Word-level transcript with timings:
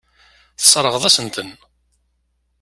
Tesseṛɣeḍ-asen-ten. 0.57 1.49